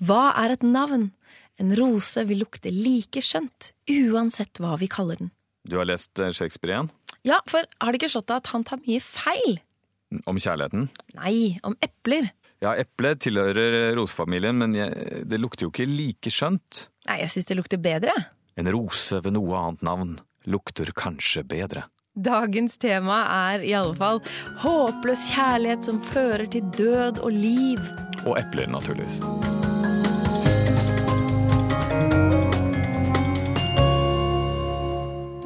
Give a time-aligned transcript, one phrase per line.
[0.00, 1.10] Hva er et navn?
[1.60, 5.32] En rose vil lukte like skjønt, uansett hva vi kaller den.
[5.68, 6.88] Du har lest eh, Shakespeare igjen?
[7.28, 9.58] Ja, for har det ikke slått deg at han tar mye feil?
[10.24, 10.88] Om kjærligheten?
[11.18, 12.30] Nei, om epler.
[12.64, 16.86] Ja, eplet tilhører rosefamilien, men jeg, det lukter jo ikke like skjønt.
[17.08, 18.16] Nei, jeg syns det lukter bedre.
[18.60, 21.86] En rose ved noe annet navn lukter kanskje bedre.
[22.20, 23.20] Dagens tema
[23.52, 24.20] er i alle fall
[24.64, 27.80] håpløs kjærlighet som fører til død og liv.
[28.24, 29.20] Og epler, naturligvis.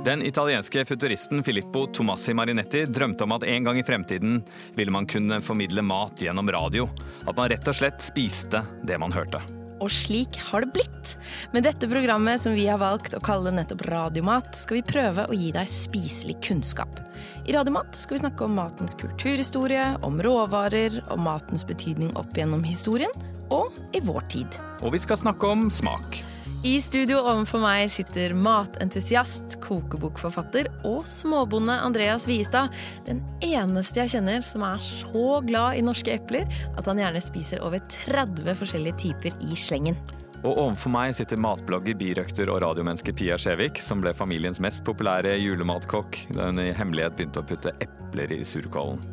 [0.05, 4.43] Den italienske futuristen Filippo Tomassi Marinetti drømte om at en gang i fremtiden
[4.77, 6.85] ville man kunne formidle mat gjennom radio.
[7.25, 9.41] At man rett og slett spiste det man hørte.
[9.81, 11.15] Og slik har det blitt.
[11.57, 15.41] Med dette programmet som vi har valgt å kalle nettopp Radiomat, skal vi prøve å
[15.41, 17.01] gi deg spiselig kunnskap.
[17.49, 22.61] I Radiomat skal vi snakke om matens kulturhistorie, om råvarer, om matens betydning opp gjennom
[22.65, 23.13] historien,
[23.49, 24.63] og i vår tid.
[24.85, 26.21] Og vi skal snakke om smak.
[26.65, 32.73] I studio overfor meg sitter matentusiast, kokebokforfatter og småbonde Andreas Viestad.
[33.05, 37.61] Den eneste jeg kjenner som er så glad i norske epler at han gjerne spiser
[37.61, 39.99] over 30 forskjellige typer i slengen.
[40.41, 45.37] Og overfor meg sitter matblogger, birøkter og radiomenneske Pia Skjevik, som ble familiens mest populære
[45.43, 49.05] julematkokk da hun i hemmelighet begynte å putte epler i surkålen.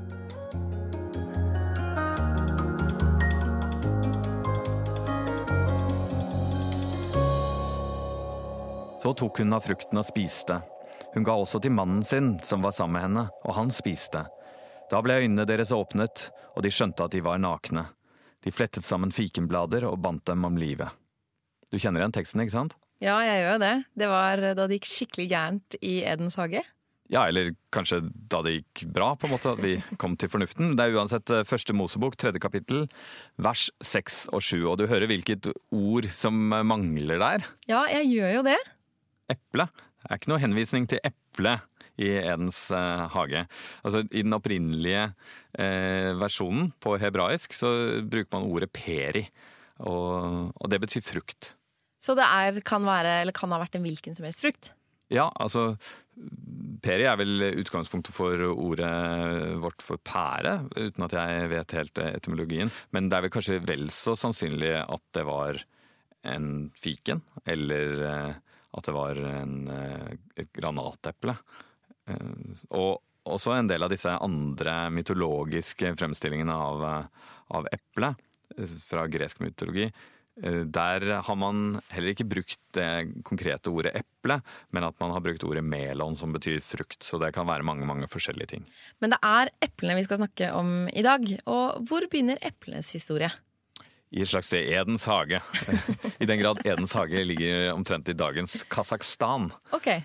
[9.02, 10.60] Så tok hun av frukten og spiste.
[11.16, 14.28] Hun ga også til mannen sin, som var sammen med henne, og han spiste.
[14.92, 17.88] Da ble øynene deres åpnet, og de skjønte at de var nakne.
[18.46, 20.94] De flettet sammen fikenblader og bandt dem om livet.
[21.74, 22.76] Du kjenner igjen teksten, ikke sant?
[23.02, 23.74] Ja, jeg gjør jo det.
[23.98, 26.62] Det var da det gikk skikkelig gærent i Edens hage.
[27.12, 30.76] Ja, eller kanskje da det gikk bra, på en måte, at vi kom til fornuften.
[30.78, 32.86] Det er uansett eh, første Mosebok, tredje kapittel,
[33.42, 34.62] vers seks og sju.
[34.70, 36.38] Og du hører hvilket ord som
[36.70, 37.50] mangler der.
[37.72, 38.60] Ja, jeg gjør jo det.
[39.32, 39.68] Eple.
[40.02, 41.56] Det er ikke noe henvisning til eple
[42.02, 43.46] i Edens eh, hage.
[43.86, 45.08] Altså, I den opprinnelige
[45.60, 47.72] eh, versjonen på hebraisk så
[48.02, 49.26] bruker man ordet peri,
[49.86, 51.54] og, og det betyr frukt.
[52.02, 54.72] Så det er, kan, være, eller kan ha vært en hvilken som helst frukt?
[55.12, 55.76] Ja, altså
[56.82, 58.92] Peri er vel utgangspunktet for ordet
[59.64, 62.72] vårt for pære, uten at jeg vet helt etymologien.
[62.92, 65.62] Men det er vel kanskje vel så sannsynlig at det var
[66.28, 66.48] en
[66.78, 68.34] fiken, eller eh,
[68.72, 71.36] at det var en, eh, et granateple.
[72.08, 73.02] Eh, og
[73.32, 76.88] også en del av disse andre mytologiske fremstillingene av,
[77.54, 78.18] av eplet
[78.88, 79.86] fra gresk mytologi.
[80.42, 82.88] Der har man heller ikke brukt det
[83.28, 84.40] konkrete ordet eple,
[84.74, 87.04] men at man har brukt ordet melon, som betyr frukt.
[87.06, 88.66] Så det kan være mange mange forskjellige ting.
[89.04, 91.28] Men det er eplene vi skal snakke om i dag.
[91.46, 93.30] Og hvor begynner eplenes historie?
[94.12, 95.42] I et slags Edens hage.
[96.24, 99.50] I den grad Edens hage ligger omtrent i dagens Kasakhstan.
[99.72, 100.04] Okay.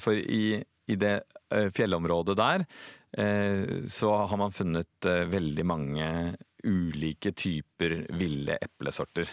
[0.00, 1.18] For i, i, det
[1.76, 2.64] fjellområdet der
[3.88, 6.08] så har man funnet veldig mange
[6.64, 9.30] ulike typer ville eplesorter.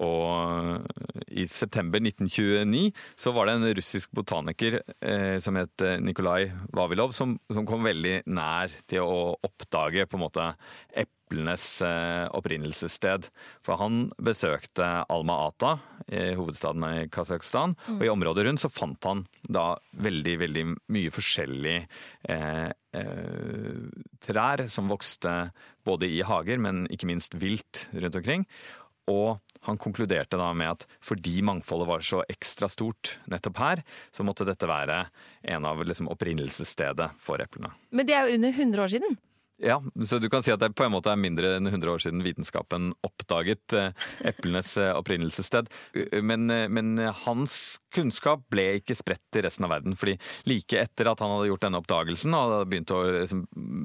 [0.00, 0.86] Og
[1.28, 2.88] i september 1929
[3.20, 8.22] så var det en russisk botaniker eh, som het Nikolai Vavilov, som, som, kom veldig
[8.32, 10.46] nær til å oppdage på en måte
[11.30, 13.28] eplenes eh, opprinnelsessted.
[13.62, 15.78] For han besøkte Alma-Ata,
[16.10, 18.00] i hovedstaden i Kasakhstan, mm.
[18.00, 21.76] og i området rundt så fant han da veldig, veldig mye forskjellig
[22.26, 22.70] eh,
[24.26, 25.52] trær som vokste
[25.86, 28.46] både i hager, men ikke minst vilt rundt omkring.
[29.10, 33.82] Og han konkluderte da med at fordi mangfoldet var så ekstra stort nettopp her,
[34.14, 35.02] så måtte dette være
[35.54, 37.72] en av liksom, opprinnelsesstedet for eplene.
[37.94, 39.18] Men det er jo under 100 år siden?
[39.60, 42.00] Ja, så du kan si at det på en måte er mindre enn 100 år
[42.00, 43.92] siden vitenskapen oppdaget eh,
[44.30, 45.68] eplenes eh, opprinnelsessted.
[46.24, 49.96] Men, eh, men, hans kunnskap ble ikke spredt til resten av verden.
[49.98, 50.14] fordi
[50.48, 53.40] like etter at han hadde gjort denne oppdagelsen og begynte begynt å liksom,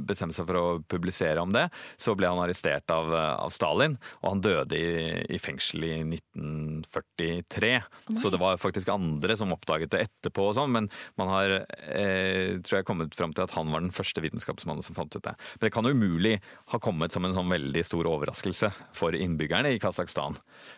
[0.08, 1.66] bestemme seg for å publisere om det,
[1.98, 7.74] så ble han arrestert av, av Stalin, og han døde i, i fengsel i 1943.
[7.82, 10.90] Oh så det var faktisk andre som oppdaget det etterpå og sånn, men
[11.20, 14.98] man har eh, tror jeg kommet fram til at han var den første vitenskapsmannen som
[14.98, 15.36] fant ut det.
[15.66, 16.36] Det kan umulig
[16.70, 20.36] ha kommet som en sånn veldig stor overraskelse for innbyggerne i Kasakhstan.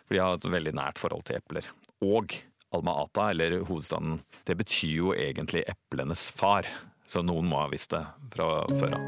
[0.07, 1.68] For de har et veldig nært forhold til epler.
[2.07, 2.31] Og
[2.72, 6.69] Alma-Ata, eller hovedstaden, det betyr jo egentlig eplenes far.
[7.04, 8.48] Så noen må ha visst det fra
[8.80, 9.04] før av.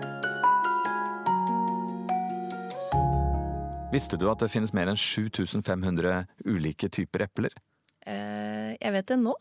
[3.96, 7.56] Visste du at det finnes mer enn 7500 ulike typer epler?
[8.04, 9.40] Eh, jeg vet det nå.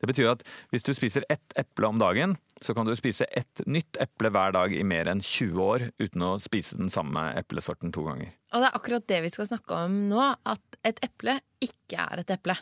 [0.00, 3.62] Det betyr at hvis du spiser ett eple om dagen, så kan du spise ett
[3.66, 7.94] nytt eple hver dag i mer enn 20 år uten å spise den samme eplesorten
[7.94, 8.32] to ganger.
[8.52, 12.24] Og det er akkurat det vi skal snakke om nå, at et eple ikke er
[12.24, 12.56] et eple.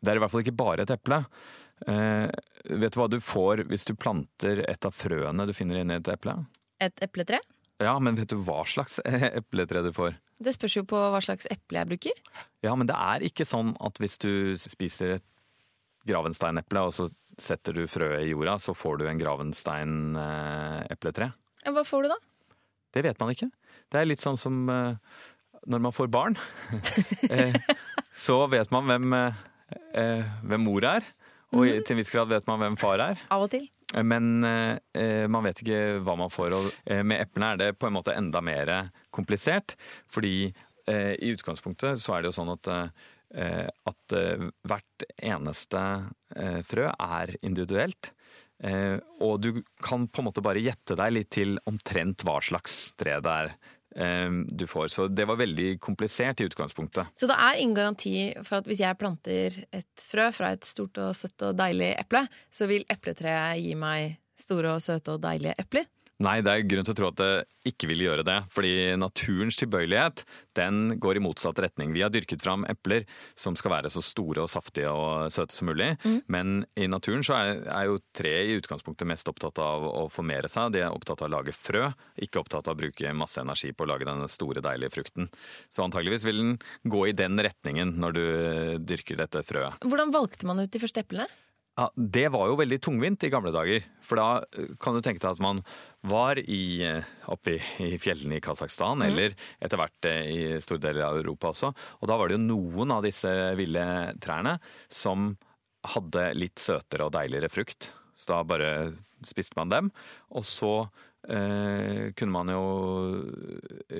[0.00, 1.22] Det er i hvert fall ikke bare et eple.
[1.86, 2.28] Eh,
[2.78, 6.12] vet du hva du får hvis du planter et av frøene du finner inni et
[6.12, 6.36] eple?
[6.82, 7.40] Et epletre?
[7.82, 9.00] Ja, men vet du hva slags
[9.40, 10.16] epletre du får?
[10.42, 12.22] Det spørs jo på hva slags eple jeg bruker.
[12.66, 15.26] Ja, men det er ikke sånn at hvis du spiser et
[16.08, 17.04] gravensteineple, og så
[17.40, 21.28] setter du frøet i jorda, så får du en gravensteinepletre.
[21.72, 22.18] Hva får du da?
[22.92, 23.48] Det vet man ikke.
[23.92, 24.94] Det er litt sånn som eh,
[25.70, 26.34] når man får barn.
[27.32, 27.54] Eh,
[28.18, 31.02] så vet man hvem, eh, hvem mor er,
[31.56, 33.16] og til en viss grad vet man hvem far er.
[33.32, 33.64] Av og til.
[34.00, 36.56] Men eh, man vet ikke hva man får.
[36.56, 38.72] Og eh, med eplene er det på en måte enda mer
[39.14, 39.76] komplisert.
[40.12, 42.72] Fordi eh, i utgangspunktet så er det jo sånn at,
[43.32, 45.82] at eh, hvert eneste
[46.36, 48.12] eh, frø er individuelt.
[48.62, 52.92] Eh, og du kan på en måte bare gjette deg litt til omtrent hva slags
[53.00, 53.52] tre det er
[53.96, 54.92] eh, du får.
[54.94, 57.14] Så det var veldig komplisert i utgangspunktet.
[57.18, 61.00] Så det er ingen garanti for at hvis jeg planter et frø fra et stort
[61.02, 65.56] og søtt og deilig eple, så vil epletreet gi meg store og søte og deilige
[65.60, 65.88] epler?
[66.22, 67.30] Nei, det er grunn til å tro at det
[67.66, 68.36] ikke vil gjøre det.
[68.54, 70.22] Fordi naturens tilbøyelighet
[70.58, 71.94] den går i motsatt retning.
[71.96, 73.06] Vi har dyrket fram epler
[73.38, 75.92] som skal være så store og saftige og søte som mulig.
[76.30, 80.50] Men i naturen så er, er jo tre i utgangspunktet mest opptatt av å formere
[80.52, 80.74] seg.
[80.76, 81.88] De er opptatt av å lage frø,
[82.22, 85.30] ikke opptatt av å bruke masse energi på å lage denne store, deilige frukten.
[85.72, 88.26] Så antageligvis vil den gå i den retningen når du
[88.92, 89.82] dyrker dette frøet.
[89.82, 91.30] Hvordan valgte man ut de første eplene?
[91.78, 93.84] Ja, Det var jo veldig tungvint i gamle dager.
[94.04, 94.44] For da
[94.82, 95.62] kan du tenke deg at man
[96.02, 100.82] var i, eh, oppe i, i fjellene i Kasakhstan, eller etter hvert eh, i store
[100.82, 101.72] deler av Europa også.
[102.00, 103.86] Og da var det jo noen av disse ville
[104.22, 104.56] trærne
[104.90, 105.32] som
[105.94, 107.92] hadde litt søtere og deiligere frukt.
[108.18, 108.72] Så da bare
[109.26, 109.90] spiste man dem.
[110.34, 110.72] Og så
[111.30, 112.64] eh, kunne man jo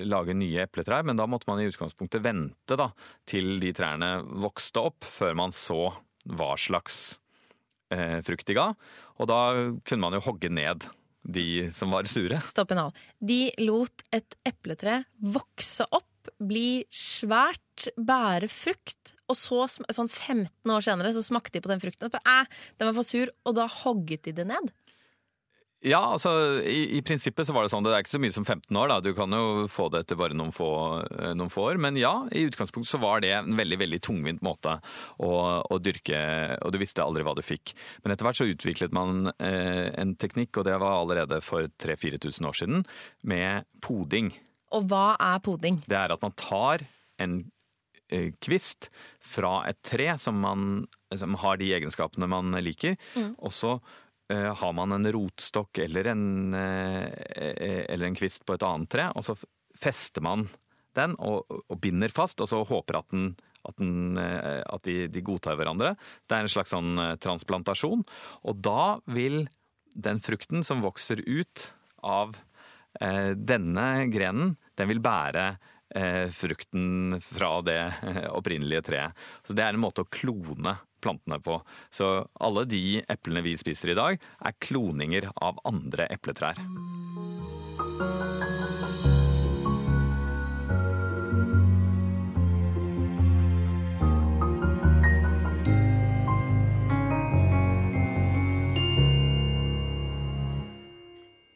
[0.06, 2.90] lage nye epletrær, men da måtte man i utgangspunktet vente da,
[3.31, 5.84] til de trærne vokste opp, før man så
[6.22, 7.20] hva slags
[7.94, 8.69] eh, frukt de ga.
[9.22, 9.40] Og da
[9.87, 10.87] kunne man jo hogge ned
[11.23, 12.41] de som var sure.
[12.47, 12.97] Stopp en hal.
[13.23, 20.85] De lot et epletre vokse opp, bli svært, bære frukt, og så, sånn 15 år
[20.85, 22.13] senere, så smakte de på den frukten.
[22.13, 22.39] Æ,
[22.79, 24.73] den var for sur, og da hogget de det ned.
[25.82, 26.31] Ja, altså
[26.62, 27.82] i, i prinsippet så var det sånn.
[27.82, 28.99] Det er ikke så mye som 15 år, da.
[29.02, 30.69] Du kan jo få det etter bare noen få,
[31.02, 31.81] eh, noen få år.
[31.82, 34.76] Men ja, i utgangspunktet så var det en veldig veldig tungvint måte
[35.19, 35.32] å,
[35.67, 36.20] å dyrke,
[36.62, 37.75] og du visste aldri hva du fikk.
[38.05, 42.50] Men etter hvert så utviklet man eh, en teknikk, og det var allerede for 3000-4000
[42.52, 42.87] år siden,
[43.26, 44.31] med poding.
[44.78, 45.82] Og hva er poding?
[45.90, 46.87] Det er at man tar
[47.23, 47.40] en
[48.06, 52.94] eh, kvist fra et tre som, man, som har de egenskapene man liker,
[53.43, 53.81] og så
[54.31, 59.09] har man en rotstokk eller en, eh, eh, eller en kvist på et annet tre,
[59.17, 59.37] og så
[59.83, 60.47] fester man
[60.97, 63.33] den og, og binder fast, og så håper at, den,
[63.69, 65.95] at, den, eh, at de, de godtar hverandre.
[66.29, 68.05] Det er en slags sånn eh, transplantasjon,
[68.45, 69.47] og da vil
[69.93, 71.67] den frukten som vokser ut
[72.05, 72.37] av
[73.01, 75.47] eh, denne grenen, den vil bære
[75.97, 79.27] eh, frukten fra det eh, opprinnelige treet.
[79.47, 81.58] Så det er en måte å klone plantene på.
[81.90, 86.60] Så alle de eplene vi spiser i dag, er kloninger av andre epletrær.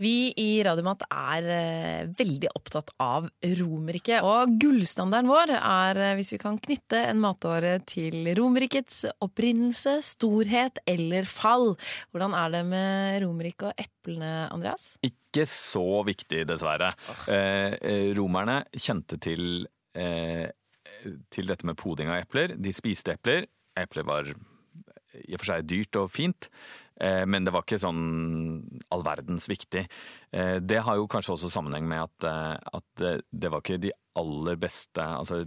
[0.03, 6.35] Vi i Radiomat er eh, veldig opptatt av Romerike, og gullstandarden vår er eh, hvis
[6.35, 11.73] vi kan knytte en matåre til Romerikets opprinnelse, storhet eller fall.
[12.13, 14.93] Hvordan er det med Romerike og eplene, Andreas?
[15.07, 16.93] Ikke så viktig, dessverre.
[17.09, 17.25] Oh.
[17.33, 19.65] eh, romerne kjente til,
[19.97, 20.45] eh,
[21.33, 22.53] til dette med poding av epler.
[22.61, 23.49] De spiste epler.
[23.77, 24.29] Epler var
[25.17, 26.49] i og for seg dyrt og fint,
[27.29, 28.01] men det var ikke sånn
[28.91, 29.83] all verdens viktig.
[30.33, 33.93] Eh, Det har jo kanskje også sammenheng med at, eh, at det- var ikke de
[34.17, 35.45] aller beste Altså,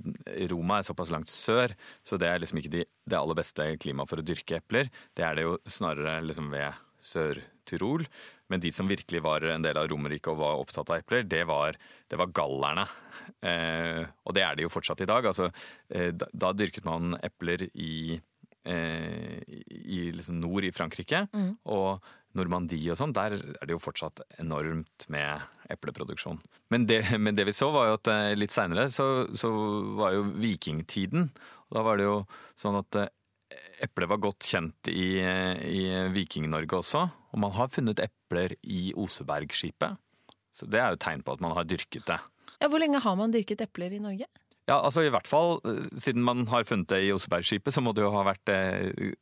[0.52, 4.08] Roma er såpass langt sør, så det er liksom ikke de, det aller beste klimaet
[4.08, 4.90] for å dyrke epler.
[5.16, 8.06] Det er det jo snarere liksom ved Sør-Tyrol.
[8.50, 11.46] Men de som virkelig var en del av Romerriket og var opptatt av epler, det
[11.48, 11.76] var,
[12.10, 12.88] det var gallerne.
[13.44, 15.24] Eh, og det er det jo fortsatt i dag.
[15.30, 15.52] Altså,
[15.94, 18.20] eh, da, da dyrket man epler i eh,
[18.70, 21.26] i liksom nord i Frankrike.
[21.66, 22.04] Og
[22.38, 26.38] Normandie og sånn, der er det jo fortsatt enormt med epleproduksjon.
[26.70, 29.08] Men det, men det vi så, var jo at eh, litt seinere så,
[29.38, 29.50] så
[29.98, 31.30] var jo vikingtiden.
[31.70, 32.20] Og da var det jo
[32.60, 33.10] sånn at eh,
[33.88, 35.82] eplet var godt kjent i, i
[36.14, 37.06] Viking-Norge også.
[37.34, 39.98] Og man har funnet epler i Osebergskipet.
[40.54, 42.20] Så det er jo tegn på at man har dyrket det.
[42.60, 44.28] Ja, Hvor lenge har man dyrket epler i Norge?
[44.70, 47.94] Ja, altså i hvert fall eh, Siden man har funnet det i Osebergskipet, så må
[47.96, 49.14] det jo ha vært eh,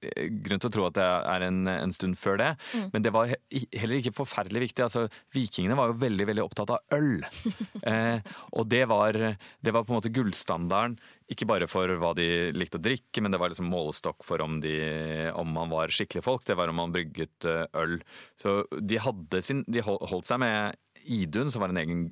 [0.44, 2.50] grunn til å tro at det er en, en stund før det.
[2.74, 2.88] Mm.
[2.94, 4.86] Men det var heller ikke forferdelig viktig.
[4.86, 7.24] Altså, Vikingene var jo veldig veldig opptatt av øl.
[7.92, 10.98] eh, og det var, det var, på en måte gullstandarden.
[11.32, 14.62] Ikke bare for hva de likte å drikke, men det var liksom målestokk for om,
[14.63, 14.77] de,
[15.36, 16.46] om man var skikkelige folk.
[16.48, 17.98] Det var om man brygget eh, øl.
[18.39, 19.00] Så de,
[19.44, 20.77] sin, de holdt seg med
[21.08, 22.08] Idun, som var en egen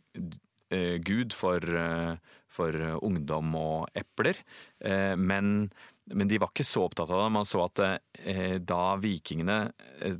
[1.05, 2.15] gud for, eh,
[2.47, 4.39] for, ungdom og epler.
[4.79, 5.69] Eh, men,
[6.11, 7.31] men, de var ikke så opptatt av det.
[7.37, 9.59] Man så at eh, da vikingene
[10.01, 10.19] eh,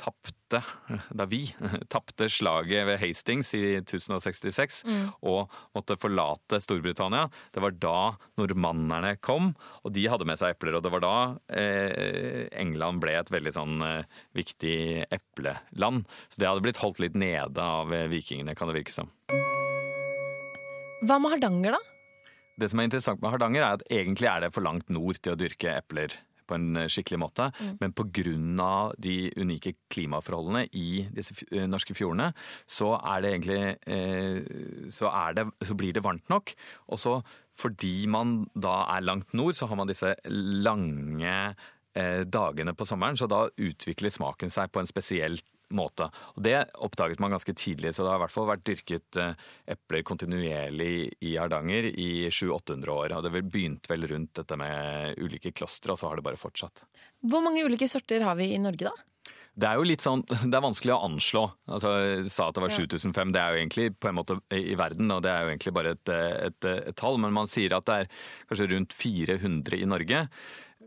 [0.00, 0.60] tapte
[1.18, 1.42] da vi
[1.92, 5.04] tapte slaget ved Hastings i 1066 mm.
[5.30, 7.98] og måtte forlate Storbritannia, det var da
[8.40, 9.52] normannerne kom,
[9.84, 10.78] og de hadde med seg epler.
[10.78, 11.16] Og det var da
[11.54, 14.78] eh, England ble et veldig sånn eh, viktig
[15.10, 16.08] epleland.
[16.28, 19.12] Så det hadde blitt holdt litt nede av vikingene, kan det virke som.
[21.00, 21.80] Hva med Hardanger, da?
[22.60, 25.32] Det som er interessant med Hardanger, er at egentlig er det for langt nord til
[25.32, 26.12] å dyrke epler
[26.50, 27.48] på en eh, skikkelig måte.
[27.60, 27.74] Mm.
[27.80, 28.72] Men pga.
[28.98, 32.32] de unike klimaforholdene i disse eh, norske fjordene,
[32.66, 36.54] så er det egentlig eh, så, er det, så blir det varmt nok.
[36.90, 37.20] Og så
[37.56, 41.54] fordi man da er langt nord, så har man disse lange
[41.90, 45.40] dagene på sommeren, så da utvikler smaken seg på en spesiell
[45.76, 46.08] måte.
[46.36, 49.46] Og Det oppdaget man ganske tidlig, så det har i hvert fall vært dyrket eh,
[49.76, 50.92] epler kontinuerlig
[51.26, 53.16] i Hardanger i 700-800 år.
[53.16, 56.84] og Det begynte vel rundt dette med ulike klostre, og så har det bare fortsatt.
[57.20, 59.10] Hvor mange ulike sorter har vi i Norge, da?
[59.60, 61.44] Det er jo litt sånn, det er vanskelig å anslå.
[61.70, 63.34] Altså, jeg sa at det var 7005.
[63.34, 65.94] Det er jo egentlig på en måte i verden, og det er jo egentlig bare
[65.96, 66.14] et,
[66.48, 67.20] et, et tall.
[67.22, 68.10] Men man sier at det er
[68.50, 70.26] kanskje rundt 400 i Norge.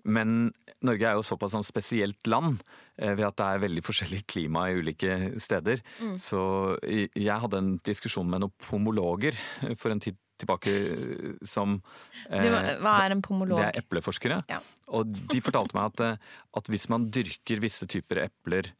[0.03, 0.51] Men
[0.83, 2.59] Norge er jo såpass sånn spesielt land
[2.97, 5.83] eh, ved at det er veldig forskjellig klima i ulike steder.
[6.03, 6.17] Mm.
[6.19, 6.41] Så
[6.83, 9.37] jeg hadde en diskusjon med noen pomologer
[9.79, 12.47] for en tid tilbake eh, som du,
[12.83, 13.59] Hva er en pomolog?
[13.59, 14.43] Det er epleforskere.
[14.51, 14.59] Ja.
[14.93, 18.73] Og de fortalte meg at, eh, at hvis man dyrker visse typer epler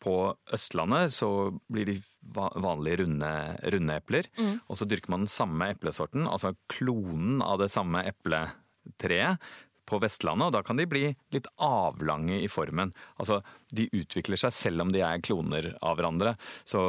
[0.00, 0.14] på
[0.54, 1.28] Østlandet så
[1.68, 1.98] blir de
[2.32, 3.32] vanlige runde,
[3.74, 4.30] runde epler.
[4.38, 4.54] Mm.
[4.66, 9.50] Og så dyrker man den samme eplesorten, altså klonen av det samme epletreet,
[9.90, 12.92] på Vestlandet, og da kan de bli litt avlange i formen.
[13.20, 13.40] Altså,
[13.74, 16.34] de utvikler seg selv om de er kloner av hverandre.
[16.68, 16.82] Så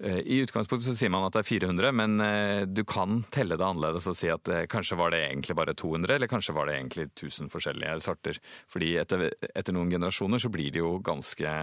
[0.00, 3.58] eh, i utgangspunktet så sier man at det er 400, men eh, du kan telle
[3.58, 6.68] det annerledes og si at eh, kanskje var det egentlig bare 200, eller kanskje var
[6.68, 8.40] det egentlig 1000 forskjellige sorter.
[8.72, 11.54] Fordi etter, etter noen generasjoner så blir de jo ganske,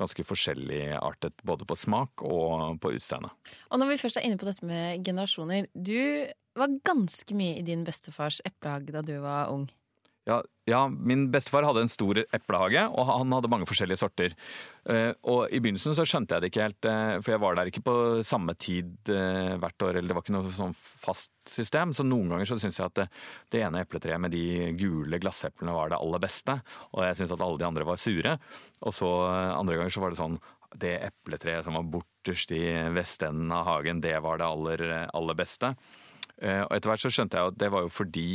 [0.00, 3.32] ganske forskjelligartet både på smak og på utseende.
[3.70, 7.66] Og når vi først er inne på dette med generasjoner, du var ganske mye i
[7.66, 9.68] din bestefars eplehage da du var ung.
[10.30, 10.36] Ja,
[10.68, 14.34] ja, min bestefar hadde en stor eplehage, og han hadde mange forskjellige sorter.
[14.86, 17.70] Eh, og I begynnelsen så skjønte jeg det ikke helt, eh, for jeg var der
[17.70, 17.94] ikke på
[18.26, 19.98] samme tid eh, hvert år.
[19.98, 23.00] eller Det var ikke noe sånn fast system, så noen ganger så syns jeg at
[23.00, 23.08] det,
[23.50, 26.60] det ene epletreet med de gule glasseplene var det aller beste,
[26.92, 28.36] og jeg syns at alle de andre var sure.
[28.84, 29.10] Og så
[29.56, 30.38] andre ganger så var det sånn
[30.78, 32.62] det epletreet som var borterst i
[32.94, 35.72] vestenden av hagen, det var det aller, aller beste.
[36.38, 38.28] Og etter hvert så skjønte jeg at det var jo fordi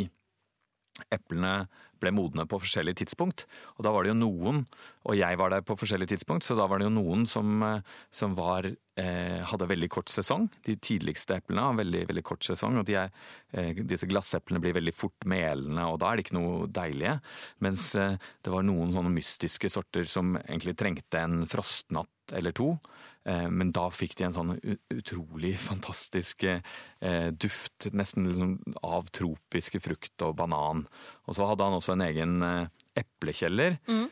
[1.13, 1.65] eplene
[2.01, 3.45] ble modne på forskjellige tidspunkt.
[3.77, 4.63] Og da var det jo noen,
[5.05, 7.81] og jeg var der på forskjellige tidspunkt, så da var det jo noen som, eh,
[8.11, 10.45] som var, hadde veldig kort sesong.
[10.63, 13.11] De tidligste eplene har veldig, veldig kort sesong, og de er,
[13.51, 17.17] eh, disse glasseplene blir veldig fort melende, og da er de ikke noe deilige.
[17.65, 22.77] Mens eh, det var noen sånne mystiske sorter som egentlig trengte en frostnatt eller to.
[23.25, 24.53] Eh, men da fikk de en sånn
[24.93, 30.85] utrolig fantastisk eh, duft, nesten liksom av tropiske frukt og banan.
[31.25, 32.67] Og så hadde han også en egen eh,
[33.01, 34.05] eplekjeller, mm.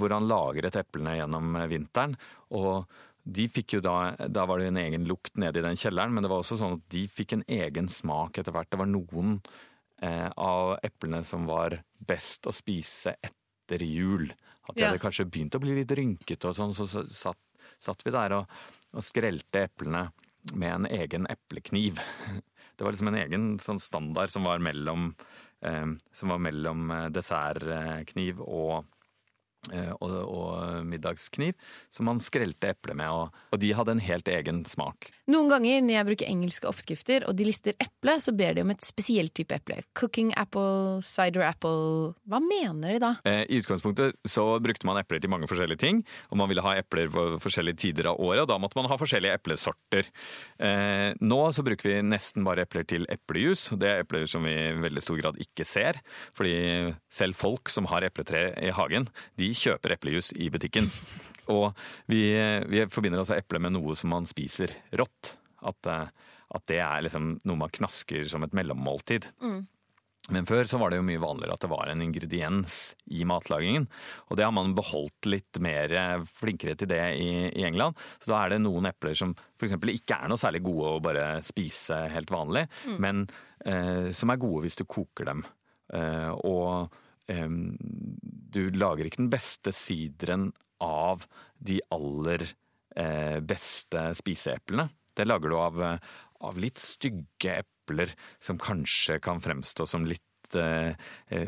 [0.00, 2.14] hvor han lagret eplene gjennom vinteren.
[2.56, 2.88] Og
[3.24, 6.24] de fikk jo da, da var det en egen lukt nede i den kjelleren, men
[6.24, 8.68] det var også sånn at de fikk en egen smak etter hvert.
[8.72, 9.38] Det var noen
[10.04, 14.26] av eplene som var best å spise etter jul.
[14.68, 14.90] At de ja.
[14.90, 17.40] hadde kanskje begynt å bli litt rynkete og sånn, så satt
[17.82, 18.58] satt vi der og,
[18.94, 20.08] og skrelte eplene
[20.54, 22.00] med en egen eplekniv.
[22.74, 25.12] Det var liksom en egen sånn standard som var mellom,
[25.62, 28.88] eh, som var mellom eh, dessertkniv og, eh,
[29.72, 31.54] og, og middagskniv
[31.92, 35.10] som man skrelte eple med, og, og de hadde en helt egen smak.
[35.30, 38.72] Noen ganger når jeg bruker engelske oppskrifter og de lister eple, så ber de om
[38.74, 39.80] et spesielt type eple.
[39.96, 43.12] Cooking apple, cider apple Hva mener de da?
[43.28, 46.76] Eh, I utgangspunktet så brukte man epler til mange forskjellige ting, og man ville ha
[46.80, 50.10] epler på forskjellige tider av året, og da måtte man ha forskjellige eplesorter.
[50.58, 54.44] Eh, nå så bruker vi nesten bare epler til eplejus, og det er epler som
[54.44, 56.00] vi i veldig stor grad ikke ser,
[56.36, 56.54] fordi
[57.12, 59.08] selv folk som har epletre i hagen,
[59.40, 60.90] de kjøper eplejus i butikken.
[61.54, 61.74] Og
[62.08, 62.22] vi,
[62.70, 65.34] vi forbinder også eple med noe som man spiser rått.
[65.64, 69.28] At, eh, at det er liksom noe man knasker som et mellommåltid.
[70.32, 72.76] Men før så var det jo mye vanligere at det var en ingrediens
[73.12, 73.84] i matlagingen.
[74.30, 77.98] Og det har man beholdt litt mer eh, flinkere til det i, i England.
[78.22, 79.76] Så da er det noen epler som f.eks.
[79.76, 82.64] ikke er noe særlig gode å bare spise helt vanlig,
[83.04, 83.26] men
[83.68, 85.44] eh, som er gode hvis du koker dem.
[85.92, 86.94] Eh, og
[87.26, 90.50] du lager ikke den beste sideren
[90.84, 91.24] av
[91.56, 92.44] de aller
[92.96, 94.88] eh, beste spiseeplene.
[95.14, 95.98] Det lager du av, eh,
[96.44, 98.12] av litt stygge epler
[98.42, 100.94] som kanskje kan fremstå som litt, eh,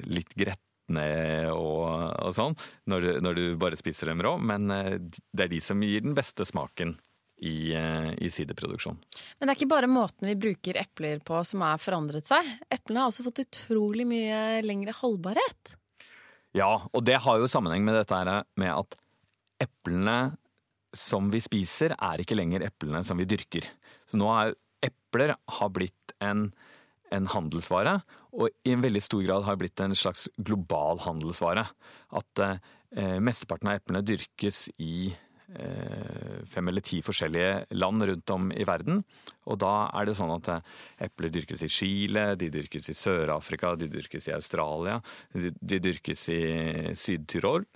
[0.07, 1.07] litt gretne
[1.51, 1.85] og,
[2.23, 2.57] og sånn,
[2.87, 4.37] når, når du bare spiser dem rå.
[4.39, 6.97] Men det er de som gir den beste smaken
[7.37, 8.97] i, eh, i sideproduksjon.
[9.39, 12.49] Men det er ikke bare måten vi bruker epler på som har forandret seg.
[12.73, 15.75] Eplene har også fått utrolig mye lengre holdbarhet.
[16.57, 18.97] Ja, og det har jo sammenheng med dette her med at
[19.61, 20.37] eplene
[20.97, 23.67] som vi spiser, er ikke lenger eplene som vi dyrker.
[24.09, 24.55] Så nå er
[24.87, 26.49] epler har blitt en,
[27.13, 27.99] en handelsvare,
[28.37, 31.67] og i en veldig stor grad har blitt en slags global handelsvare.
[32.17, 35.11] At eh, mesteparten av eplene dyrkes i
[36.51, 39.03] fem eller ti forskjellige land rundt om i verden.
[39.47, 40.73] Og da er det sånn at eh,
[41.07, 44.99] epler dyrkes i Chile, de dyrkes i Sør-Afrika, de dyrkes i Australia,
[45.35, 46.41] de, de dyrkes i
[46.99, 47.67] Syd-Tyrol.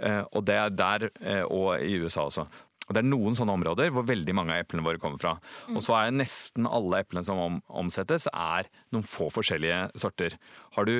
[0.00, 2.48] Eh, og det er der, eh, og i USA også.
[2.88, 5.34] Og Det er noen sånne områder hvor veldig mange av eplene våre kommer fra.
[5.74, 10.38] Og så er nesten alle eplene som om, omsettes, er noen få forskjellige sorter.
[10.72, 10.94] Har du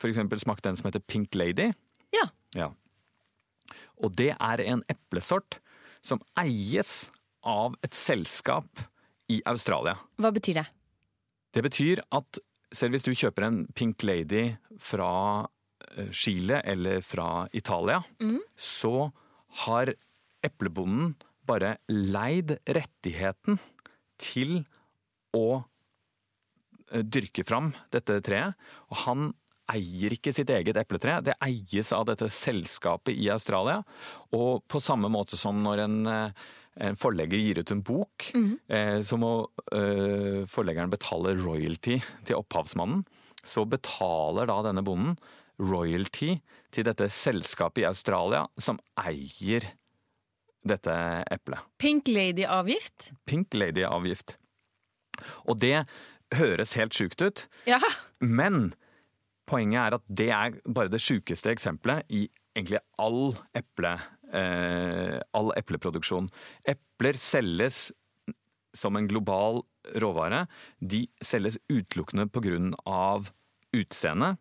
[0.00, 0.22] f.eks.
[0.40, 1.74] smakt den som heter Pink Lady?
[2.16, 2.30] Ja.
[2.56, 2.70] Ja.
[4.02, 5.60] Og det er en eplesort
[6.04, 7.10] som eies
[7.46, 8.84] av et selskap
[9.30, 9.96] i Australia.
[10.20, 10.66] Hva betyr det?
[11.54, 12.40] Det betyr at
[12.74, 15.10] selv hvis du kjøper en Pink Lady fra
[15.96, 18.00] eh, Chile eller fra Italia,
[18.54, 19.10] så
[19.64, 19.92] har
[20.46, 21.16] eplebonden
[21.48, 23.58] bare leid rettigheten
[24.20, 24.60] til
[25.36, 25.62] å
[26.92, 28.54] eh, dyrke fram dette treet.
[28.90, 29.30] Og han
[29.70, 33.80] eier ikke sitt eget epletre, det eies av dette selskapet i Australia.
[34.36, 36.30] Og på samme måte som når en, eh,
[36.90, 38.30] en forlegger gir ut en bok,
[38.68, 39.32] eh, så må
[39.72, 43.04] eh, forleggeren betale royalty til opphavsmannen.
[43.42, 45.16] Så betaler da denne bonden
[45.60, 46.38] royalty
[46.72, 49.64] til dette selskapet i Australia som eier
[50.64, 50.94] dette
[51.32, 51.60] eplet.
[51.80, 53.10] Pink Lady-avgift?
[53.28, 54.36] Pink Lady-avgift.
[55.48, 55.86] Og det
[56.36, 57.80] høres helt sjukt ut, Ja.
[58.20, 58.72] men
[59.50, 62.24] poenget er at det er bare det sjukeste eksempelet i
[62.56, 63.92] egentlig all, eple,
[64.34, 66.30] eh, all epleproduksjon.
[66.70, 67.88] Epler selges
[68.76, 69.62] som en global
[69.98, 70.44] råvare.
[70.78, 73.20] De selges utelukkende pga.
[73.72, 74.32] utseende.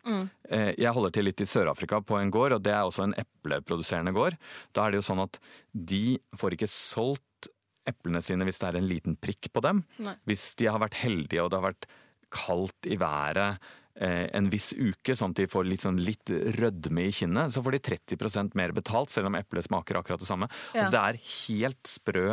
[0.49, 3.13] Eh, Jeg holder til litt i Sør-Afrika på en gård, og det er også en
[3.13, 4.37] epleproduserende gård.
[4.73, 5.37] Da er det jo sånn at
[5.73, 7.49] de får ikke solgt
[7.85, 9.83] eplene sine hvis det er en liten prikk på dem.
[10.01, 10.15] Nei.
[10.25, 11.85] Hvis de har vært heldige og det har vært
[12.33, 13.61] kaldt i været
[13.99, 17.75] en viss uke, sånn at de får litt, sånn litt rødme i kinnet, så får
[17.75, 17.79] de
[18.15, 20.47] 30% mer betalt, selv om eplet smaker akkurat det samme.
[20.73, 20.85] Ja.
[20.85, 22.27] Altså, det er helt sprø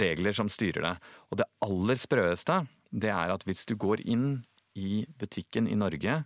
[0.00, 0.94] regler som styrer det.
[1.30, 6.24] Og det aller sprøeste, det er at hvis du går inn i butikken i Norge,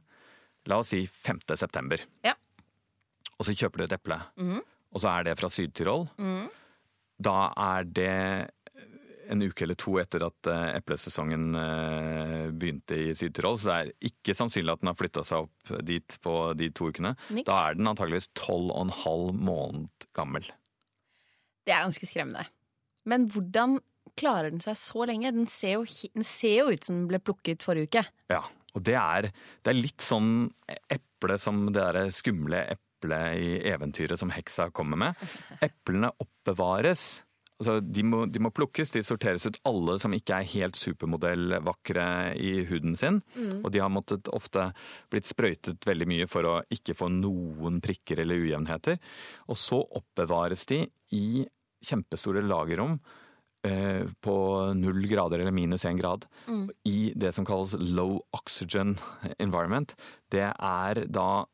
[0.68, 1.40] la oss si 5.
[1.56, 2.34] september, Ja.
[3.38, 4.20] og så kjøper du et eple,
[4.92, 6.48] og så er det fra Syd-Tyrol, Mm.
[7.20, 8.50] da er det
[9.28, 14.10] en uke eller to etter at eh, eplesesongen eh, begynte i Syd-Tyrol, så det er
[14.10, 17.14] ikke sannsynlig at den har flytta seg opp dit på de to ukene.
[17.28, 17.48] Niks.
[17.48, 20.48] Da er den antageligvis tolv og en halv måned gammel.
[21.68, 22.46] Det er ganske skremmende.
[23.08, 23.78] Men hvordan
[24.18, 25.32] klarer den seg så lenge?
[25.34, 28.04] Den ser jo, den ser jo ut som den ble plukket forrige uke.
[28.32, 28.42] Ja,
[28.74, 29.30] og det er,
[29.62, 30.48] det er litt sånn
[30.88, 35.28] eple som det derre skumle eplet i eventyret som heksa kommer med.
[35.68, 37.24] Eplene oppbevares.
[37.58, 42.04] Altså, de, må, de må plukkes, de sorteres ut alle som ikke er helt supermodellvakre
[42.38, 43.18] i huden sin.
[43.64, 44.68] Og de har måttet ofte
[45.10, 49.00] blitt sprøytet veldig mye for å ikke få noen prikker eller ujevnheter.
[49.50, 50.84] Og så oppbevares de
[51.18, 51.42] i
[51.82, 52.96] kjempestore lagerrom
[53.66, 54.36] eh, på
[54.78, 56.26] null grader eller minus én grad
[56.86, 58.96] i det som kalles low oxygen
[59.38, 59.94] environment.
[60.30, 61.44] Det er da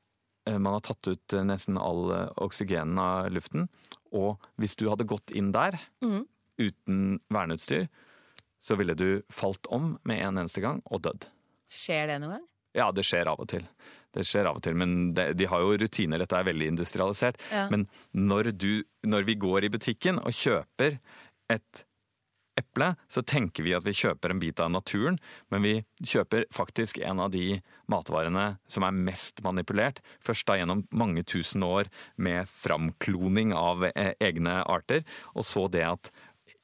[0.58, 3.68] man har tatt ut eh, nesten all eh, oksygenen av luften.
[4.14, 6.24] Og hvis du hadde gått inn der mm.
[6.60, 7.88] uten verneutstyr,
[8.64, 11.28] så ville du falt om med en eneste gang og dødd.
[11.72, 12.44] Skjer det noen gang?
[12.74, 13.66] Ja, det skjer av og til.
[14.14, 16.22] Det skjer av og til, Men det, de har jo rutiner.
[16.22, 17.38] Dette er veldig industrialisert.
[17.54, 17.68] Ja.
[17.70, 20.98] Men når, du, når vi går i butikken og kjøper
[21.52, 21.84] et
[22.60, 25.18] eple, så tenker vi at vi kjøper en bit av naturen,
[25.52, 30.00] men vi kjøper faktisk en av de matvarene som er mest manipulert.
[30.24, 35.84] Først da gjennom mange tusen år med framkloning av eh, egne arter, og så det
[35.88, 36.12] at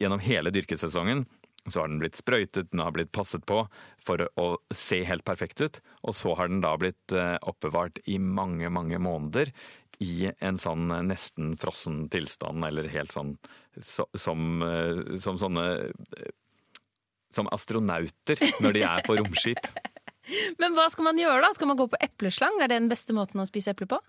[0.01, 1.27] gjennom hele dyrkesesongen
[1.69, 3.63] så har den blitt sprøytet, den har blitt passet på
[4.01, 5.81] for å se helt perfekt ut.
[6.09, 9.53] Og så har den da blitt eh, oppbevart i mange, mange måneder
[10.01, 13.35] i en sånn nesten frossen tilstand, eller helt sånn
[13.85, 16.31] så, som, eh, som sånne eh,
[17.31, 19.61] Som astronauter når de er på romskip.
[20.63, 21.53] Men hva skal man gjøre da?
[21.55, 22.59] Skal man gå på epleslang?
[22.59, 24.01] Er det den beste måten å spise eple på?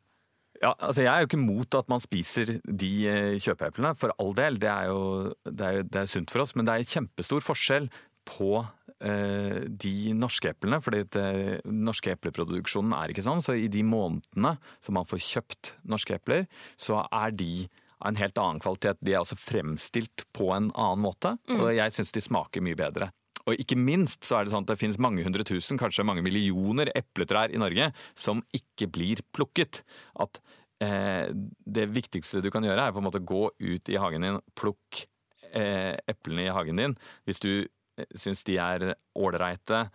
[0.62, 4.34] Ja, altså Jeg er jo ikke mot at man spiser de eh, kjøpeeplene, for all
[4.38, 4.58] del.
[4.62, 5.02] Det er jo
[5.46, 7.90] det er, det er sunt for oss, men det er kjempestor forskjell
[8.30, 8.62] på
[9.02, 10.78] de norske eplene.
[10.82, 13.42] fordi den norske epleproduksjonen er ikke sånn.
[13.42, 16.46] Så i de månedene som man får kjøpt norske epler,
[16.78, 17.66] så er de
[18.02, 19.02] av en helt annen kvalitet.
[19.02, 23.10] De er også fremstilt på en annen måte, og jeg syns de smaker mye bedre.
[23.50, 26.24] Og ikke minst så er det sånn at det finnes mange hundre tusen, kanskje mange
[26.26, 29.82] millioner epletrær i Norge som ikke blir plukket.
[30.22, 30.42] At
[30.84, 34.42] eh, det viktigste du kan gjøre er på en måte gå ut i hagen din,
[34.58, 35.06] plukk
[35.52, 36.98] eh, eplene i hagen din.
[37.26, 37.70] Hvis du eh,
[38.18, 39.86] syns de er ålreite,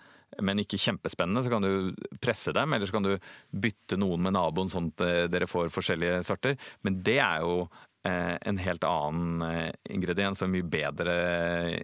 [0.42, 3.14] men ikke kjempespennende, så kan du presse dem, eller så kan du
[3.50, 6.56] bytte noen med naboen sånn at eh, dere får forskjellige sorter.
[6.84, 7.62] Men det er jo
[8.06, 11.16] eh, en helt annen eh, ingrediens, og en mye bedre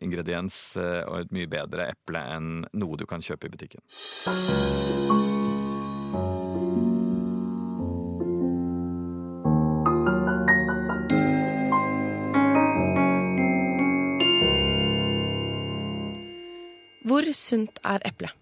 [0.03, 3.81] ingrediens og et mye bedre eple enn noe du kan kjøpe i butikken.
[17.37, 18.33] Sunt er eple?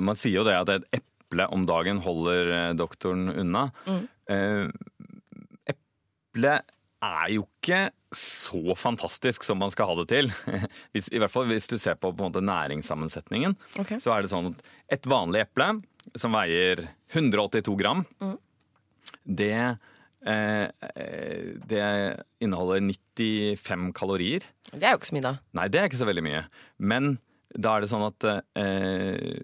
[0.00, 3.68] Man sier jo det at et eple om dagen holder eh, doktoren unna.
[4.30, 4.68] Eh,
[5.70, 6.54] eple
[7.00, 10.30] er jo ikke så fantastisk som man skal ha det til.
[10.92, 13.54] Hvis, I hvert fall hvis du ser på, på måte næringssammensetningen.
[13.78, 14.00] Okay.
[14.02, 14.64] Så er det sånn at
[14.98, 15.70] et vanlig eple
[16.18, 18.02] som veier 182 gram,
[19.24, 19.76] det,
[20.26, 21.86] eh, eh, det
[22.42, 24.46] inneholder 95 kalorier.
[24.72, 25.34] Det er jo ikke så mye, da.
[25.60, 26.44] Nei, det er ikke så veldig mye.
[26.78, 27.12] Men
[27.58, 29.40] da er det sånn at eh,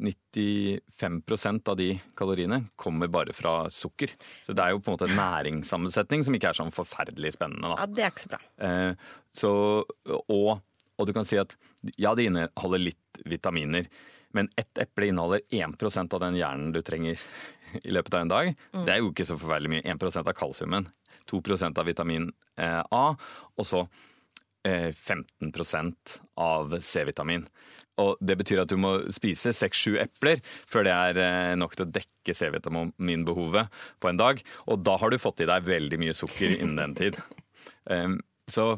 [0.00, 4.12] 95% av de kaloriene kommer bare fra sukker.
[4.46, 7.72] Så det er jo på en måte en næringssammensetning som ikke er sånn forferdelig spennende.
[7.72, 7.82] Da.
[7.82, 8.40] Ja, Det er ikke så bra.
[8.68, 9.10] Eh,
[9.42, 9.52] så,
[10.20, 10.50] og,
[10.96, 11.56] og du kan si at
[11.96, 13.90] ja, det inneholder litt vitaminer.
[14.36, 17.18] Men ett eple inneholder 1% av den hjernen du trenger
[17.82, 18.52] i løpet av en dag.
[18.86, 19.86] Det er jo ikke så forferdelig mye.
[19.90, 20.86] 1% av kalsiumen,
[21.30, 23.04] 2% av vitamin eh, A,
[23.58, 23.84] og så
[24.66, 27.46] 15% av C-vitamin.
[28.00, 31.86] Og Det betyr at du må spise seks-sju epler før det er eh, nok til
[31.86, 33.70] å dekke C-vitaminbehovet
[34.00, 34.42] på en dag.
[34.70, 37.20] Og da har du fått i deg veldig mye sukker innen den tid.
[37.84, 38.18] Um,
[38.54, 38.72] så,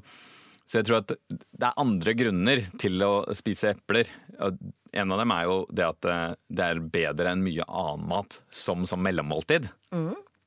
[0.67, 4.11] så jeg tror at det er andre grunner til å spise epler.
[4.93, 8.41] En av dem er jo det at eh, det er bedre enn mye annen mat
[8.51, 9.71] som, som mellommåltid.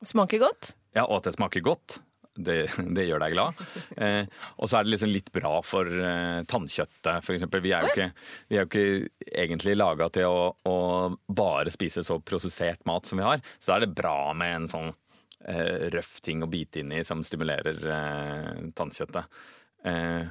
[0.06, 0.74] Smaker godt.
[0.96, 1.98] Ja, Og at det smaker godt.
[2.36, 2.56] Det,
[2.96, 3.64] det gjør deg glad.
[3.96, 4.28] Eh,
[4.60, 7.46] og så er det liksom litt bra for eh, tannkjøttet, f.eks.
[7.64, 8.08] Vi er jo ikke,
[8.48, 10.76] vi er jo ikke egentlig laga til å, å
[11.26, 13.44] bare spise så prosessert mat som vi har.
[13.58, 14.90] Så da er det bra med en sånn
[15.48, 19.38] eh, røff ting å bite inn i som stimulerer eh, tannkjøttet.
[19.86, 20.24] Eh,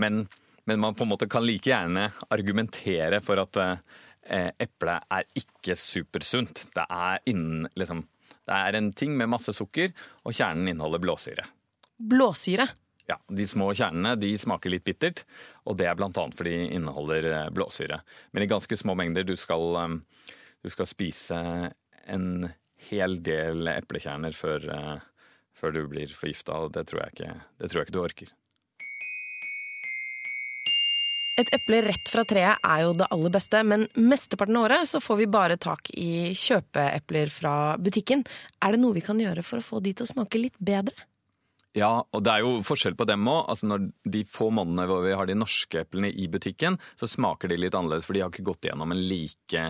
[0.00, 0.22] men,
[0.64, 5.76] men man på en måte kan like gjerne argumentere for at eh, eplet er ikke
[5.78, 6.64] supersunt.
[6.76, 8.04] Det er innen liksom
[8.50, 9.92] det er en ting med masse sukker,
[10.26, 11.44] og kjernen inneholder blåsyre.
[12.10, 12.66] Blåsyre.
[13.06, 15.24] Ja, De små kjernene de smaker litt bittert,
[15.66, 16.10] og det er bl.a.
[16.10, 18.00] fordi de inneholder eh, blåsyre.
[18.34, 19.26] Men i ganske små mengder.
[19.26, 21.38] Du skal, eh, du skal spise
[22.10, 22.26] en
[22.90, 25.08] hel del eplekjerner før, eh,
[25.54, 27.32] før du blir forgifta, og det tror, jeg ikke,
[27.62, 28.34] det tror jeg ikke du orker.
[31.40, 35.00] Et eple rett fra treet er jo det aller beste, men mesteparten av året så
[35.00, 38.26] får vi bare tak i kjøpeepler fra butikken.
[38.60, 41.06] Er det noe vi kan gjøre for å få de til å smake litt bedre?
[41.78, 43.44] Ja, og det er jo forskjell på dem òg.
[43.52, 47.52] Altså når de få månedene hvor vi har de norske eplene i butikken, så smaker
[47.52, 49.62] de litt annerledes, for de har ikke gått gjennom en like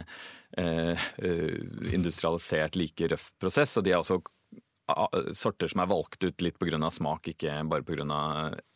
[0.57, 1.59] eh, eh,
[1.93, 3.77] industrialisert, like røff prosess.
[3.77, 4.23] Og de er også
[5.37, 6.91] sorter som er valgt ut litt pga.
[6.91, 8.19] smak, ikke bare pga.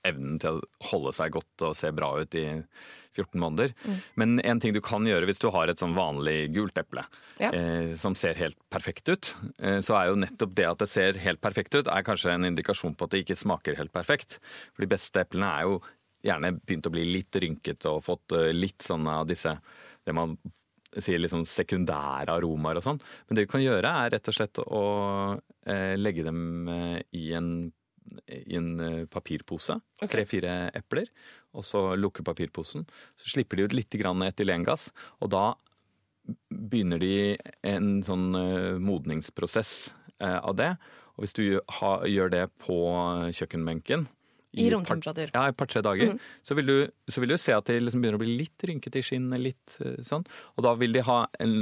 [0.04, 2.46] evnen til å holde seg godt og se bra ut i
[3.14, 3.72] 14 måneder.
[3.84, 3.98] Mm.
[4.20, 7.04] Men en ting du kan gjøre hvis du har et sånn vanlig gult eple
[7.38, 7.50] ja.
[7.50, 11.20] eh, som ser helt perfekt ut, eh, så er jo nettopp det at det ser
[11.24, 14.40] helt perfekt ut, er kanskje en indikasjon på at det ikke smaker helt perfekt.
[14.74, 15.80] For de beste eplene er jo
[16.24, 19.56] gjerne begynt å bli litt rynket og fått eh, litt sånn av disse
[20.04, 20.36] det man
[21.02, 23.00] sier litt sånn sekundære aromaer og sånn.
[23.26, 24.84] Men det du kan gjøre, er rett og slett å
[25.66, 27.50] eh, legge dem eh, i en,
[28.28, 29.78] i en eh, papirpose.
[30.00, 30.12] Okay.
[30.16, 31.10] Tre-fire epler.
[31.54, 32.86] Og så lukke papirposen.
[33.20, 34.90] Så slipper de ut litt etylengass.
[35.22, 35.46] Og da
[36.50, 37.36] begynner de
[37.68, 38.32] en sånn
[38.80, 39.92] modningsprosess
[40.24, 40.70] av det.
[41.14, 42.78] Og hvis du gjør det på
[43.36, 44.06] kjøkkenbenken
[44.54, 45.32] i, romtemperatur.
[45.34, 46.14] ja, et par-tre dager.
[46.14, 46.20] Mm.
[46.46, 46.76] Så, vil du,
[47.10, 49.76] så, vil du, se at de liksom begynner å bli litt rynkete i skinnet, litt
[49.84, 50.26] uh, sånn.
[50.54, 51.56] Og da vil de ha en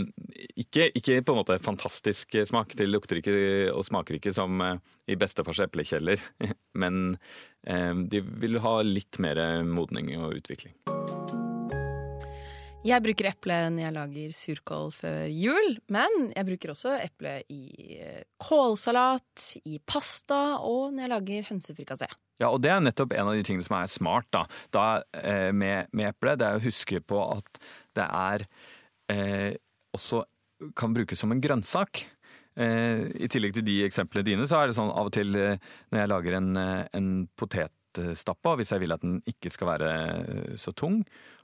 [0.57, 3.37] ikke, ikke, på en måte fantastisk smak, de lukter ikke
[3.73, 4.77] og smaker ikke som uh,
[5.11, 6.23] i bestefars eplekjeller,
[6.83, 7.17] men
[7.69, 10.77] uh, de vil ha litt mer modning og utvikling.
[12.83, 17.95] Jeg bruker eple når jeg lager surkål før jul, men jeg bruker også eple i
[18.43, 22.09] kålsalat, i pasta og når jeg lager hønsefrikassé.
[22.43, 24.87] Ja, og det er nettopp en av de tingene som er smart da, da
[25.23, 26.35] eh, med, med eple.
[26.41, 27.63] Det er å huske på at
[27.95, 28.47] det er
[29.13, 29.53] eh,
[29.95, 30.25] også
[30.79, 32.05] kan brukes som en grønnsak.
[32.59, 35.61] Eh, I tillegg til de eksemplene dine, så er det sånn av og til eh,
[35.93, 39.93] når jeg lager en, eh, en potetstappe, hvis jeg vil at den ikke skal være
[39.93, 41.01] eh, så tung,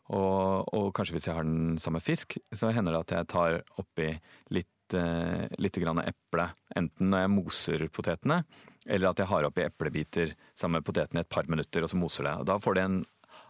[0.09, 3.59] og, og, kanskje hvis jeg har den samme fisk, så hender det at jeg tar
[3.81, 4.15] oppi
[4.57, 6.48] litt, litt grann eple.
[6.79, 8.42] Enten når jeg moser potetene,
[8.88, 12.01] eller at jeg har oppi eplebiter sammen med potetene i et par minutter, og så
[12.01, 12.35] moser det.
[12.48, 12.98] Da får det en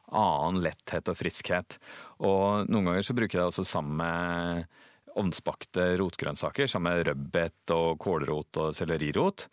[0.08, 1.78] annen letthet og friskhet.
[2.24, 4.78] Og noen ganger så bruker jeg det også sammen med
[5.18, 9.48] ovnsbakte rotgrønnsaker, sammen med rødbet og kålrot og sellerirot.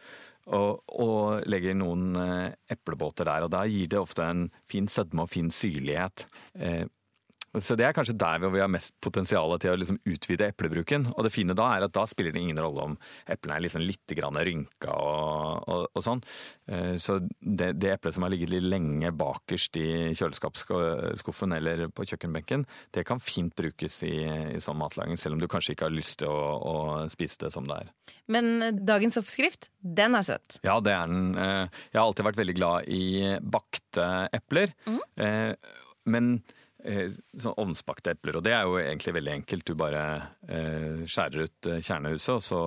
[0.46, 3.48] Og, og, legger noen eh, eplebåter der.
[3.48, 6.28] Og da gir det ofte en fin sødme og fin syrlighet.
[6.54, 6.84] Eh,
[7.62, 11.08] så Det er kanskje der hvor vi har mest potensial til å liksom utvide eplebruken.
[11.14, 12.98] Og det fine da er at da spiller det ingen rolle om
[13.32, 16.24] eplene er liksom litt grann rynka og, og, og sånn.
[16.72, 19.88] Eh, så det, det eplet som har ligget litt lenge bakerst i
[20.18, 22.66] kjøleskapsskuffen eller på kjøkkenbenken,
[22.96, 24.16] det kan fint brukes i,
[24.56, 26.76] i sånn matlaging, selv om du kanskje ikke har lyst til å, å,
[27.12, 27.94] spise det som det er.
[28.32, 30.60] Men dagens oppskrift, den er søt?
[30.66, 31.32] Ja, det er den.
[31.40, 33.06] Eh, jeg har alltid vært veldig glad i
[33.42, 34.74] bakte epler.
[34.90, 35.02] Mm.
[36.06, 36.30] Men
[36.86, 38.38] sånn ovnsbakte epler.
[38.38, 39.66] Og det er jo egentlig veldig enkelt.
[39.68, 40.04] Du bare
[40.48, 42.62] eh, skjærer ut eh, kjernehuset, og så,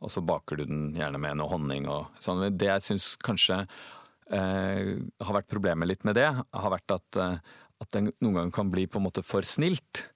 [0.00, 2.46] og så, baker du den gjerne med noe honning og sånn.
[2.58, 7.92] Det jeg syns kanskje eh, har vært problemet litt med det, har vært at, at
[7.94, 10.08] det noen ganger kan bli på en måte for snilt.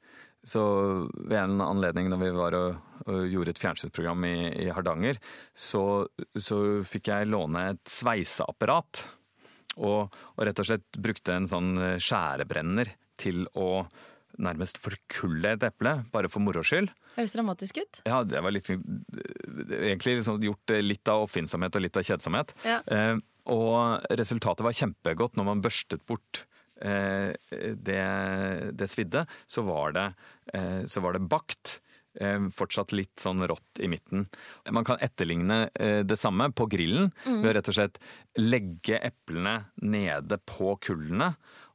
[0.44, 0.62] Så
[1.24, 4.36] ved en anledning når vi var og, og gjorde et fjernsynsprogram i,
[4.66, 5.20] i Hardanger,
[5.56, 6.04] så,
[6.36, 9.06] så, fikk jeg låne et sveiseapparat.
[9.74, 13.86] Og, og, rett og slett brukte en sånn skjærebrenner til å
[14.42, 16.90] nærmest forkulle et eple, bare for moro skyld.
[17.14, 18.00] Høres dramatisk ut.
[18.08, 22.54] Ja, det var litt, egentlig liksom gjort litt av oppfinnsomhet og litt av kjedsomhet.
[22.66, 22.80] Ja.
[22.90, 23.14] Eh,
[23.52, 26.44] og resultatet var kjempegodt når man børstet bort
[26.80, 27.34] eh,
[27.76, 28.04] det,
[28.72, 29.24] det, svidde.
[29.46, 30.06] Så var det,
[30.54, 31.78] eh, så var det bakt.
[32.14, 34.28] Eh, fortsatt litt sånn rått i midten.
[34.72, 35.66] Man kan etterligne
[36.06, 37.40] det samme på grillen mm.
[37.42, 37.98] ved å rett og slett
[38.38, 41.34] legge eplene nede på kullene,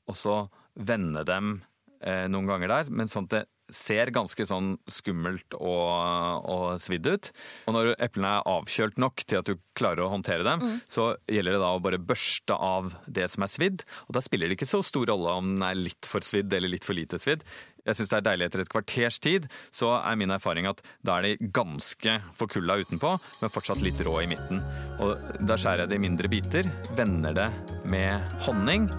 [0.10, 0.41] og så
[0.75, 1.60] vende dem
[2.03, 7.08] eh, noen ganger der, men sånn at det ser ganske sånn skummelt og, og svidd
[7.10, 7.32] ut.
[7.69, 10.77] Og når eplene er avkjølt nok til at du klarer å håndtere dem, mm.
[10.89, 13.86] så gjelder det da å bare børste av det som er svidd.
[14.08, 16.73] Og da spiller det ikke så stor rolle om den er litt for svidd eller
[16.73, 17.45] litt for lite svidd.
[17.86, 21.17] Jeg syns det er deilig etter et kvarters tid, så er min erfaring at da
[21.17, 24.62] er de ganske forkulla utenpå, men fortsatt litt rå i midten.
[25.01, 25.15] Og
[25.47, 27.47] da skjærer jeg det i mindre biter, vender det
[27.89, 28.89] med honning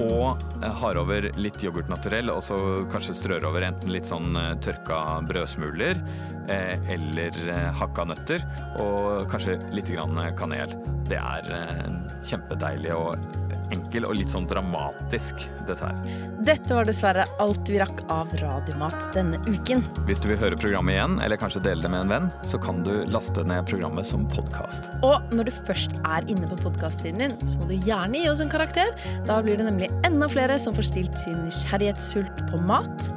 [0.00, 0.40] og
[0.80, 2.56] har over litt yoghurt naturell, og så
[2.92, 6.00] kanskje strør over enten litt sånn eh, tørka brødsmuler
[6.52, 8.44] eh, eller eh, hakka nøtter,
[8.82, 10.74] og kanskje litt grann kanel.
[11.08, 11.50] Det er
[12.24, 15.96] kjempedeilig og enkel og litt sånn dramatisk dessert.
[16.44, 19.84] Dette var dessverre alt vi rakk av Radiomat denne uken.
[20.08, 22.82] Hvis du vil høre programmet igjen, eller kanskje dele det med en venn, så kan
[22.86, 24.90] du laste ned programmet som podkast.
[25.06, 28.44] Og når du først er inne på podkastsiden din, så må du gjerne gi oss
[28.44, 28.92] en karakter.
[29.28, 33.10] Da blir det nemlig enda flere som får stilt sin nysgjerrighetssult på mat.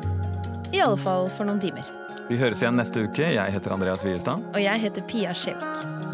[0.75, 1.87] I alle fall for noen timer.
[2.27, 3.29] Vi høres igjen neste uke.
[3.37, 4.43] Jeg heter Andreas Wiestad.
[4.51, 6.06] Og jeg heter Pia Skjevik.